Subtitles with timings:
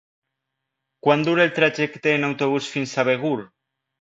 [1.07, 3.37] Quant dura el trajecte en autobús fins a Begur?